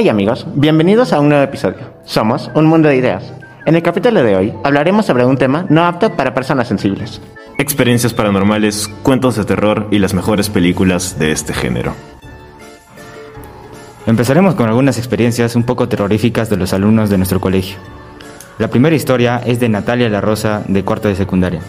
[0.00, 1.92] Hey amigos, bienvenidos a un nuevo episodio.
[2.04, 3.32] Somos Un Mundo de Ideas.
[3.66, 7.20] En el capítulo de hoy hablaremos sobre un tema no apto para personas sensibles.
[7.58, 11.96] Experiencias paranormales, cuentos de terror y las mejores películas de este género.
[14.06, 17.78] Empezaremos con algunas experiencias un poco terroríficas de los alumnos de nuestro colegio.
[18.60, 21.60] La primera historia es de Natalia La Rosa, de cuarto de secundaria.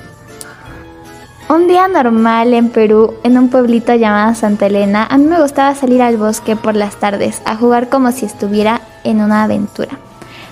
[1.51, 5.73] Un día normal en Perú, en un pueblito llamado Santa Elena, a mí me gustaba
[5.73, 9.97] salir al bosque por las tardes a jugar como si estuviera en una aventura.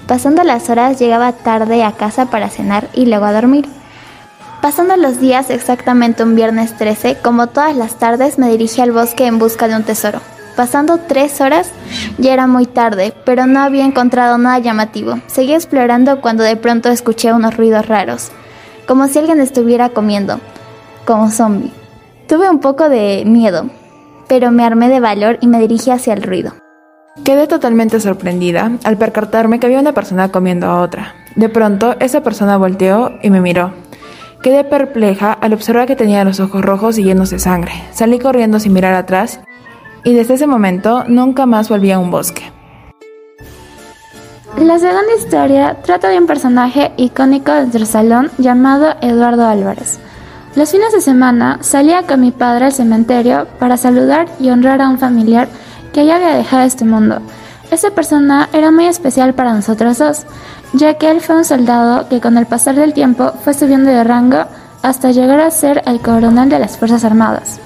[0.07, 3.67] Pasando las horas llegaba tarde a casa para cenar y luego a dormir.
[4.63, 9.27] Pasando los días, exactamente un viernes 13, como todas las tardes me dirigí al bosque
[9.27, 10.19] en busca de un tesoro.
[10.55, 11.69] Pasando tres horas,
[12.17, 15.19] ya era muy tarde, pero no había encontrado nada llamativo.
[15.27, 18.31] Seguí explorando cuando de pronto escuché unos ruidos raros,
[18.87, 20.39] como si alguien estuviera comiendo
[21.07, 21.71] como zombie.
[22.27, 23.69] Tuve un poco de miedo,
[24.27, 26.51] pero me armé de valor y me dirigí hacia el ruido.
[27.23, 31.15] Quedé totalmente sorprendida al percatarme que había una persona comiendo a otra.
[31.35, 33.71] De pronto, esa persona volteó y me miró.
[34.43, 37.71] Quedé perpleja al observar que tenía los ojos rojos y llenos de sangre.
[37.91, 39.39] Salí corriendo sin mirar atrás
[40.03, 42.51] y desde ese momento nunca más volví a un bosque.
[44.57, 49.99] La segunda historia trata de un personaje icónico de nuestro salón llamado Eduardo Álvarez.
[50.55, 54.89] Los fines de semana salía con mi padre al cementerio para saludar y honrar a
[54.89, 55.47] un familiar
[55.93, 57.21] que ya había dejado este mundo.
[57.69, 60.25] Esa persona era muy especial para nosotros dos,
[60.73, 64.03] ya que él fue un soldado que con el pasar del tiempo fue subiendo de
[64.03, 64.45] rango
[64.81, 67.59] hasta llegar a ser el coronel de las Fuerzas Armadas.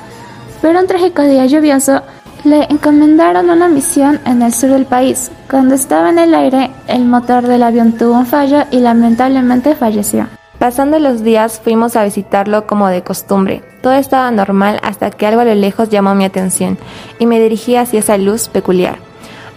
[0.62, 2.02] Pero un trágico día lluvioso
[2.44, 5.32] le encomendaron una misión en el sur del país.
[5.50, 10.28] Cuando estaba en el aire, el motor del avión tuvo un fallo y lamentablemente falleció.
[10.62, 13.64] Pasando los días fuimos a visitarlo como de costumbre.
[13.82, 16.78] Todo estaba normal hasta que algo a lo lejos llamó mi atención
[17.18, 19.00] y me dirigí hacia esa luz peculiar.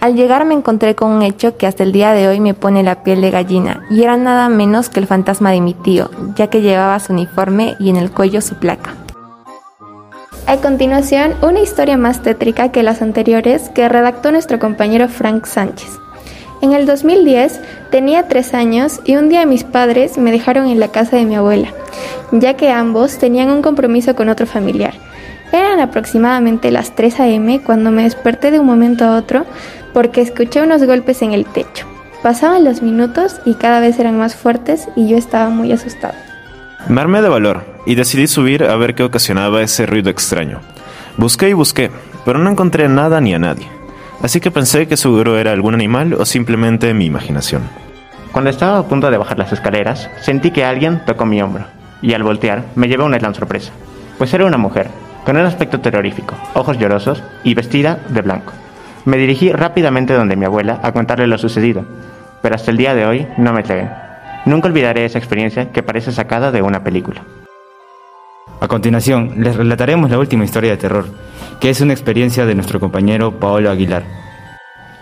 [0.01, 2.81] Al llegar me encontré con un hecho que hasta el día de hoy me pone
[2.81, 6.47] la piel de gallina y era nada menos que el fantasma de mi tío, ya
[6.47, 8.95] que llevaba su uniforme y en el cuello su placa.
[10.47, 15.99] A continuación, una historia más tétrica que las anteriores que redactó nuestro compañero Frank Sánchez.
[16.65, 17.61] En el 2010
[17.91, 21.35] tenía tres años y un día mis padres me dejaron en la casa de mi
[21.35, 21.67] abuela,
[22.31, 24.95] ya que ambos tenían un compromiso con otro familiar.
[25.51, 27.61] Eran aproximadamente las 3 a.m.
[27.63, 29.45] cuando me desperté de un momento a otro
[29.93, 31.85] porque escuché unos golpes en el techo.
[32.23, 36.15] Pasaban los minutos y cada vez eran más fuertes y yo estaba muy asustado.
[36.87, 40.61] Me armé de valor y decidí subir a ver qué ocasionaba ese ruido extraño.
[41.15, 41.91] Busqué y busqué,
[42.25, 43.69] pero no encontré nada ni a nadie
[44.21, 47.63] así que pensé que seguro era algún animal o simplemente mi imaginación.
[48.31, 51.65] Cuando estaba a punto de bajar las escaleras, sentí que alguien tocó mi hombro,
[52.01, 53.71] y al voltear me llevé una gran sorpresa,
[54.17, 54.89] pues era una mujer,
[55.25, 58.53] con un aspecto terrorífico, ojos llorosos y vestida de blanco.
[59.05, 61.85] Me dirigí rápidamente donde mi abuela a contarle lo sucedido,
[62.41, 63.87] pero hasta el día de hoy no me atreví.
[64.45, 67.23] Nunca olvidaré esa experiencia que parece sacada de una película.
[68.65, 71.05] A continuación, les relataremos la última historia de terror,
[71.59, 74.03] que es una experiencia de nuestro compañero Paolo Aguilar.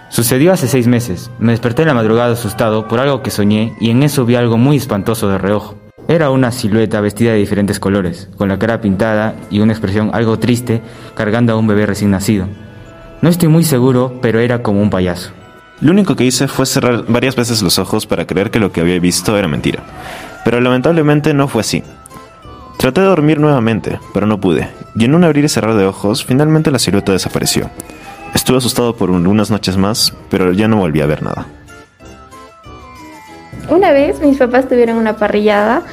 [0.09, 1.31] Sucedió hace seis meses.
[1.40, 4.57] Me desperté en la madrugada asustado por algo que soñé y en eso vi algo
[4.57, 5.78] muy espantoso de reojo.
[6.09, 10.40] Era una silueta vestida de diferentes colores, con la cara pintada y una expresión algo
[10.40, 10.81] triste,
[11.16, 12.47] cargando a un bebé recién nacido.
[13.22, 15.31] No estoy muy seguro, pero era como un payaso.
[15.80, 18.81] Lo único que hice fue cerrar varias veces los ojos para creer que lo que
[18.81, 19.84] había visto era mentira.
[20.44, 21.81] Pero lamentablemente no fue así.
[22.83, 24.67] Traté de dormir nuevamente, pero no pude,
[24.97, 27.69] y en un abrir y cerrar de ojos, finalmente la silueta desapareció.
[28.35, 31.45] Estuve asustado por unas noches más, pero ya no volví a ver nada.
[33.69, 35.83] Una vez mis papás tuvieron una parrillada,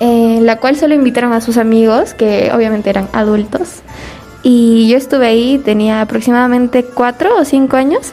[0.00, 3.82] en la cual solo invitaron a sus amigos, que obviamente eran adultos,
[4.42, 8.10] y yo estuve ahí, tenía aproximadamente cuatro o cinco años,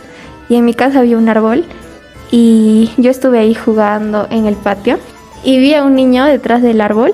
[0.50, 1.66] y en mi casa había un árbol,
[2.30, 5.00] y yo estuve ahí jugando en el patio,
[5.44, 7.14] y vi a un niño detrás del árbol,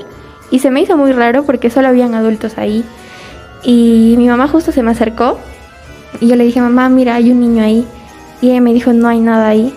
[0.52, 2.84] y se me hizo muy raro porque solo habían adultos ahí.
[3.64, 5.40] Y mi mamá justo se me acercó
[6.20, 7.86] y yo le dije, mamá, mira, hay un niño ahí.
[8.42, 9.74] Y ella me dijo, no hay nada ahí.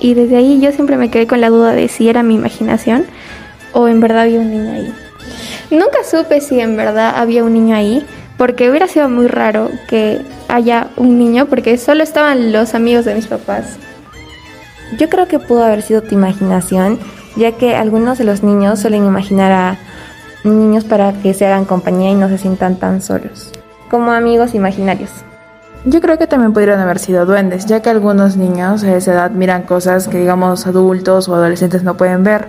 [0.00, 3.06] Y desde ahí yo siempre me quedé con la duda de si era mi imaginación
[3.72, 4.94] o en verdad había un niño ahí.
[5.70, 8.04] Nunca supe si en verdad había un niño ahí,
[8.36, 13.14] porque hubiera sido muy raro que haya un niño, porque solo estaban los amigos de
[13.14, 13.78] mis papás.
[14.98, 16.98] Yo creo que pudo haber sido tu imaginación,
[17.36, 19.78] ya que algunos de los niños suelen imaginar a
[20.44, 23.52] niños para que se hagan compañía y no se sientan tan solos,
[23.90, 25.10] como amigos imaginarios.
[25.84, 29.30] Yo creo que también podrían haber sido duendes, ya que algunos niños a esa edad
[29.32, 32.46] miran cosas que digamos adultos o adolescentes no pueden ver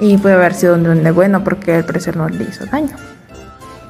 [0.00, 2.96] y puede haber sido un duende bueno porque al parecer no le hizo daño.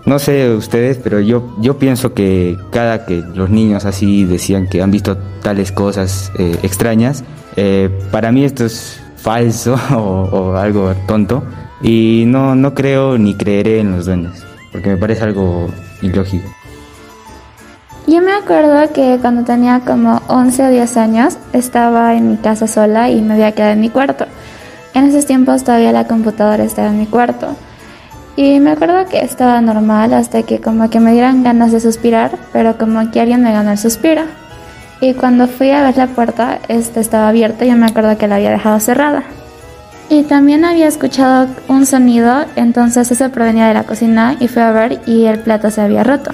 [0.06, 4.82] No sé ustedes, pero yo, yo pienso que cada que los niños así decían que
[4.82, 7.24] han visto tales cosas eh, extrañas,
[7.56, 11.42] eh, para mí esto es falso o, o, algo tonto
[11.82, 15.68] y no, no creo ni creeré en los duendes, porque me parece algo
[16.02, 16.48] ilógico.
[18.06, 22.66] Yo me acuerdo que cuando tenía como 11 o 10 años estaba en mi casa
[22.66, 24.26] sola y me había quedado en mi cuarto.
[24.92, 27.56] En esos tiempos todavía la computadora estaba en mi cuarto.
[28.36, 32.32] Y me acuerdo que estaba normal hasta que como que me dieran ganas de suspirar,
[32.52, 34.22] pero como que alguien me ganó el suspiro.
[35.00, 38.28] Y cuando fui a ver la puerta, esta estaba abierta y yo me acuerdo que
[38.28, 39.24] la había dejado cerrada.
[40.08, 44.70] Y también había escuchado un sonido, entonces ese provenía de la cocina y fui a
[44.70, 46.32] ver y el plato se había roto.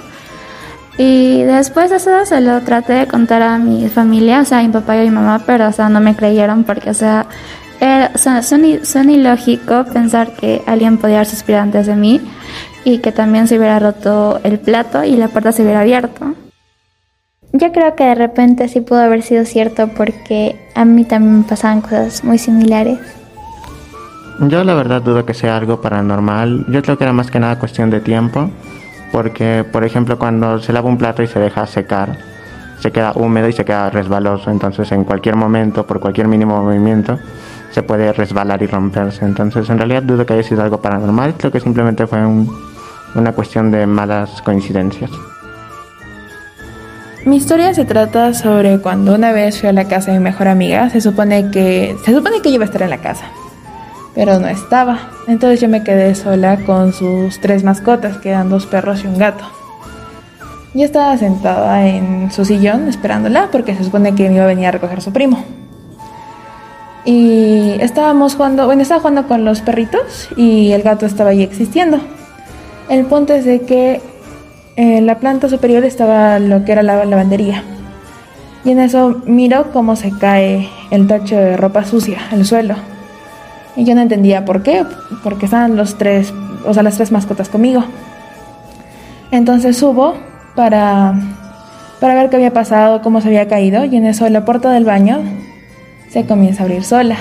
[0.98, 4.62] Y después de eso se lo traté de contar a mi familia, o sea, a
[4.62, 7.26] mi papá y a mi mamá, pero o sea, no me creyeron porque, o sea,
[7.80, 8.12] era,
[9.08, 12.20] ilógico pensar que alguien podía haber suspirado antes de mí
[12.84, 16.34] y que también se hubiera roto el plato y la puerta se hubiera abierto.
[17.52, 21.44] Yo creo que de repente sí pudo haber sido cierto porque a mí también me
[21.44, 22.98] pasaban cosas muy similares.
[24.40, 26.64] Yo la verdad dudo que sea algo paranormal.
[26.68, 28.50] Yo creo que era más que nada cuestión de tiempo.
[29.12, 32.16] Porque, por ejemplo, cuando se lava un plato y se deja secar,
[32.78, 34.50] se queda húmedo y se queda resbaloso.
[34.50, 37.18] Entonces, en cualquier momento, por cualquier mínimo movimiento,
[37.70, 39.24] se puede resbalar y romperse.
[39.24, 41.34] Entonces, en realidad dudo que haya sido algo paranormal.
[41.36, 42.48] Creo que simplemente fue un,
[43.14, 45.10] una cuestión de malas coincidencias.
[47.26, 50.48] Mi historia se trata sobre cuando una vez fui a la casa de mi mejor
[50.48, 50.88] amiga.
[50.88, 53.26] Se supone que se supone que ella iba a estar en la casa,
[54.14, 55.10] pero no estaba.
[55.28, 59.18] Entonces yo me quedé sola con sus tres mascotas, que eran dos perros y un
[59.18, 59.44] gato.
[60.72, 64.70] Yo estaba sentada en su sillón esperándola porque se supone que iba a venir a
[64.70, 65.44] recoger su primo.
[67.04, 71.98] Y estábamos jugando, bueno, estaba jugando con los perritos y el gato estaba ahí existiendo.
[72.88, 74.00] El punto es de que
[74.76, 77.64] en la planta superior estaba lo que era la lavandería.
[78.64, 82.76] Y en eso miro cómo se cae el tacho de ropa sucia al suelo.
[83.76, 84.84] Y yo no entendía por qué,
[85.22, 86.32] porque estaban los tres,
[86.66, 87.84] o sea, las tres mascotas conmigo.
[89.30, 90.14] Entonces subo
[90.56, 91.14] para,
[92.00, 94.84] para ver qué había pasado, cómo se había caído, y en eso la puerta del
[94.84, 95.20] baño
[96.08, 97.16] se comienza a abrir sola.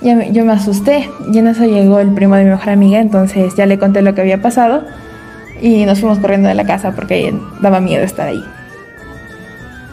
[0.00, 3.54] Yo, yo me asusté, y en eso llegó el primo de mi mejor amiga, entonces
[3.54, 4.84] ya le conté lo que había pasado,
[5.60, 8.42] y nos fuimos corriendo de la casa porque daba miedo estar ahí.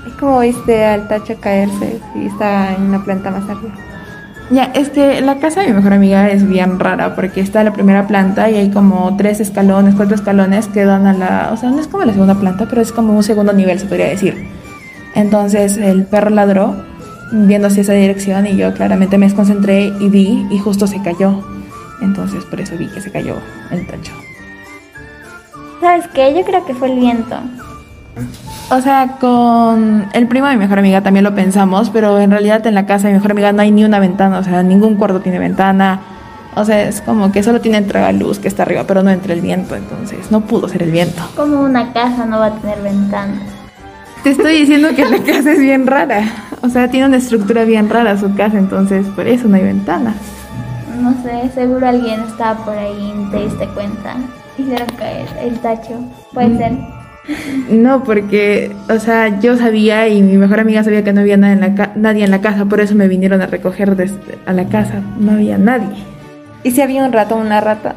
[0.08, 3.76] ¿Y cómo viste al tacho caerse y estaba en una planta más arriba?
[4.52, 7.66] Ya, es que la casa de mi mejor amiga es bien rara porque está en
[7.66, 11.50] la primera planta y hay como tres escalones, cuatro escalones que dan a la...
[11.54, 13.86] O sea, no es como la segunda planta, pero es como un segundo nivel, se
[13.86, 14.48] podría decir.
[15.14, 16.76] Entonces el perro ladró
[17.32, 21.44] viendo hacia esa dirección y yo claramente me desconcentré y vi y justo se cayó.
[22.02, 23.36] Entonces por eso vi que se cayó
[23.70, 24.14] el tacho.
[25.80, 26.34] ¿Sabes qué?
[26.34, 27.36] Yo creo que fue el viento.
[28.72, 32.66] O sea, con el primo de mi mejor amiga también lo pensamos, pero en realidad
[32.68, 34.96] en la casa de mi mejor amiga no hay ni una ventana, o sea, ningún
[34.96, 36.02] cuarto tiene ventana.
[36.56, 39.34] O sea, es como que solo tiene entrada luz que está arriba, pero no entra
[39.34, 41.22] el viento, entonces no pudo ser el viento.
[41.36, 43.42] Como una casa no va a tener ventanas.
[44.24, 46.24] Te estoy diciendo que la casa es bien rara.
[46.62, 50.16] O sea, tiene una estructura bien rara su casa, entonces por eso no hay ventanas.
[51.02, 54.16] No sé, seguro alguien estaba por ahí y te diste cuenta.
[54.58, 55.94] Hicieron caer el tacho.
[56.34, 56.99] Puede ser.
[57.70, 61.54] No, porque, o sea, yo sabía y mi mejor amiga sabía que no había nadie
[61.54, 64.54] en la, ca nadie en la casa, por eso me vinieron a recoger desde a
[64.54, 65.02] la casa.
[65.20, 66.04] No había nadie.
[66.64, 67.96] ¿Y si había un ratón, una rata?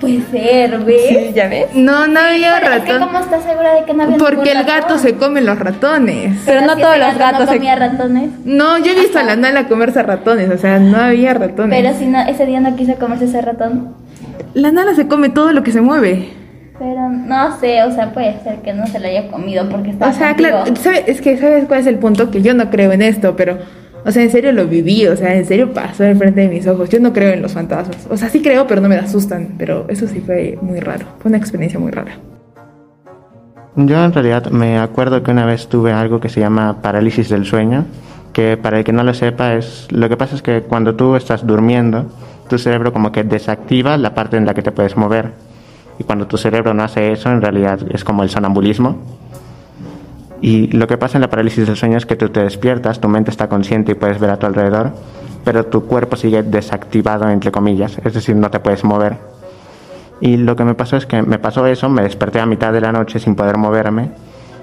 [0.00, 1.02] Puede ser, ¿ves?
[1.08, 1.66] Sí, ¿ya ves?
[1.74, 3.08] No, no había Pero es que ratón.
[3.08, 4.98] ¿Cómo estás segura de que no había Porque el gato ratón?
[4.98, 6.36] se come los ratones.
[6.44, 8.30] Pero no si todos los gato gatos no se- comía ratones.
[8.44, 11.80] No, yo he visto a la Nala comerse ratones, o sea, no había ratones.
[11.80, 13.94] Pero si no, ese día no quiso comerse ese ratón.
[14.52, 16.28] La Nala se come todo lo que se mueve.
[16.78, 20.10] Pero no sé, o sea, puede ser que no se lo haya comido porque estaba
[20.10, 20.48] O sea, contigo.
[20.64, 23.36] claro, ¿sabe- es que sabes cuál es el punto que yo no creo en esto,
[23.36, 23.58] pero
[24.04, 26.90] o sea, en serio lo viví, o sea, en serio pasó enfrente de mis ojos.
[26.90, 28.06] Yo no creo en los fantasmas.
[28.10, 31.06] O sea, sí creo, pero no me asustan, pero eso sí fue muy raro.
[31.20, 32.12] Fue una experiencia muy rara.
[33.76, 37.44] Yo en realidad me acuerdo que una vez tuve algo que se llama parálisis del
[37.46, 37.86] sueño,
[38.32, 41.16] que para el que no lo sepa es, lo que pasa es que cuando tú
[41.16, 42.06] estás durmiendo,
[42.48, 45.30] tu cerebro como que desactiva la parte en la que te puedes mover.
[45.98, 48.98] Y cuando tu cerebro no hace eso, en realidad es como el sonambulismo.
[50.40, 53.08] Y lo que pasa en la parálisis del sueño es que tú te despiertas, tu
[53.08, 54.92] mente está consciente y puedes ver a tu alrededor,
[55.42, 59.16] pero tu cuerpo sigue desactivado, entre comillas, es decir, no te puedes mover.
[60.20, 62.80] Y lo que me pasó es que me pasó eso, me desperté a mitad de
[62.80, 64.10] la noche sin poder moverme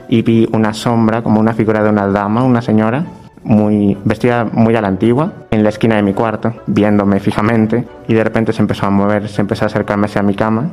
[0.08, 3.06] y vi una sombra, como una figura de una dama, una señora,
[3.44, 8.14] muy vestida muy a la antigua, en la esquina de mi cuarto, viéndome fijamente y
[8.14, 10.70] de repente se empezó a mover, se empezó a acercarme hacia mi cama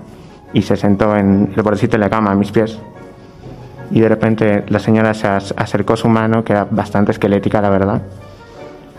[0.52, 2.78] y se sentó en el bordecito de la cama a mis pies.
[3.90, 8.02] Y de repente la señora se acercó su mano, que era bastante esquelética, la verdad,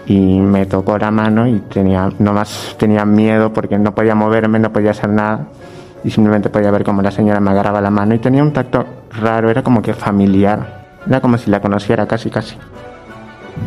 [0.07, 4.73] y me tocó la mano y tenía, nomás tenía miedo porque no podía moverme, no
[4.73, 5.47] podía hacer nada
[6.03, 8.85] y simplemente podía ver como la señora me agarraba la mano y tenía un tacto
[9.11, 12.55] raro, era como que familiar, era como si la conociera casi casi.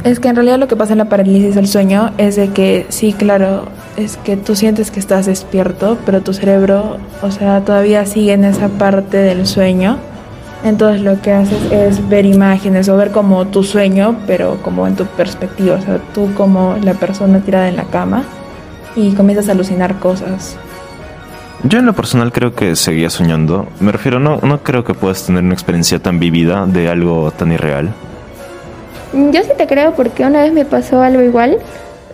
[0.04, 2.86] Es que en realidad lo que pasa en la parálisis del sueño es de que
[2.88, 3.66] sí, claro,
[4.04, 8.44] es que tú sientes que estás despierto, pero tu cerebro, o sea, todavía sigue en
[8.44, 9.98] esa parte del sueño
[10.64, 14.94] entonces lo que haces es ver imágenes o ver como tu sueño, pero como en
[14.94, 18.22] tu perspectiva, o sea, tú como la persona tirada en la cama
[18.94, 20.56] y comienzas a alucinar cosas.
[21.64, 23.68] Yo en lo personal creo que seguía soñando.
[23.80, 27.52] Me refiero, no, no creo que puedas tener una experiencia tan vivida de algo tan
[27.52, 27.90] irreal.
[29.12, 31.58] Yo sí te creo porque una vez me pasó algo igual,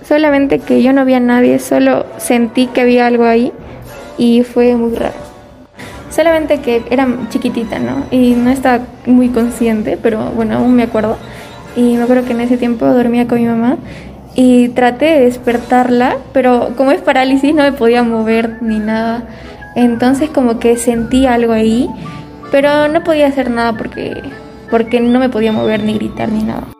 [0.08, 3.52] solamente que yo no vi a nadie, solo sentí que había algo ahí
[4.16, 5.14] y fue muy raro.
[6.10, 8.06] Solamente que era chiquitita, ¿no?
[8.10, 11.18] Y no estaba muy consciente, pero bueno, aún me acuerdo.
[11.76, 13.76] Y me acuerdo que en ese tiempo dormía con mi mamá
[14.34, 19.24] y traté de despertarla, pero como es parálisis no me podía mover ni nada.
[19.76, 21.86] Entonces como que sentí algo ahí,
[22.50, 24.22] pero no podía hacer nada porque,
[24.70, 26.77] porque no me podía mover ni gritar ni nada.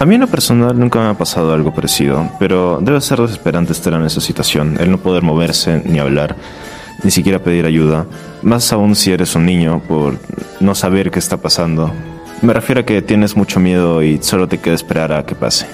[0.00, 3.72] A mí en lo personal nunca me ha pasado algo parecido, pero debe ser desesperante
[3.72, 6.36] estar en esa situación, el no poder moverse ni hablar
[7.02, 8.06] ni siquiera pedir ayuda,
[8.42, 10.18] más aún si eres un niño por
[10.60, 11.92] no saber qué está pasando.
[12.42, 15.66] Me refiero a que tienes mucho miedo y solo te queda esperar a que pase.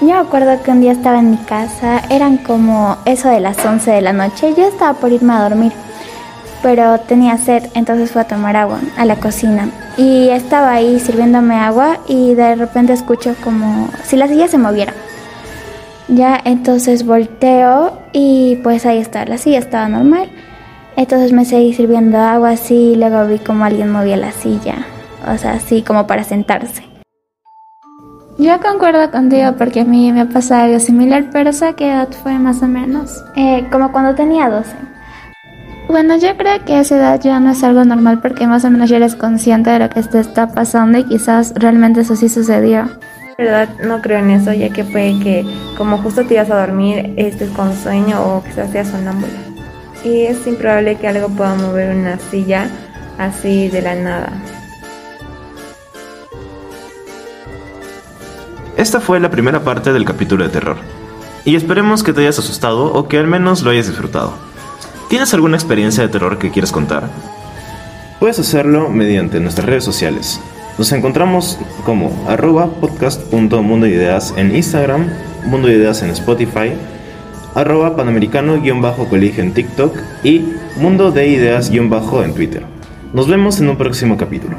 [0.00, 3.64] Yo me acuerdo que un día estaba en mi casa, eran como eso de las
[3.64, 5.72] 11 de la noche, yo estaba por irme a dormir,
[6.62, 11.56] pero tenía sed, entonces fui a tomar agua a la cocina y estaba ahí sirviéndome
[11.56, 14.94] agua y de repente escucho como si la silla se moviera.
[16.08, 20.30] Ya, entonces volteo y pues ahí está, la silla estaba normal.
[20.96, 24.86] Entonces me seguí sirviendo agua así y luego vi como alguien movía la silla,
[25.32, 26.82] o sea, así como para sentarse.
[28.38, 32.08] Yo concuerdo contigo porque a mí me ha pasado algo similar, pero ¿esa qué edad
[32.22, 33.24] fue más o menos?
[33.34, 34.97] Eh, como cuando tenía 12.
[35.88, 38.70] Bueno, yo creo que a esa edad ya no es algo normal porque más o
[38.70, 42.28] menos ya eres consciente de lo que te está pasando y quizás realmente eso sí
[42.28, 42.88] sucedió
[43.38, 47.14] verdad no creo en eso, ya que puede que como justo te ibas a dormir
[47.16, 49.32] estés con sueño o quizás seas sonámbula.
[50.04, 52.68] Y es improbable que algo pueda mover una silla
[53.16, 54.32] así de la nada.
[58.76, 60.76] Esta fue la primera parte del capítulo de terror.
[61.44, 64.47] Y esperemos que te hayas asustado o que al menos lo hayas disfrutado.
[65.08, 67.08] ¿Tienes alguna experiencia de terror que quieras contar?
[68.20, 70.38] Puedes hacerlo mediante nuestras redes sociales.
[70.76, 75.08] Nos encontramos como arroba podcast.mundoideas en Instagram,
[75.46, 76.72] Mundo de Ideas en Spotify,
[77.54, 80.44] arroba panamericano-colegio en TikTok y
[80.76, 82.66] Mundo de Ideas-en Twitter.
[83.14, 84.58] Nos vemos en un próximo capítulo.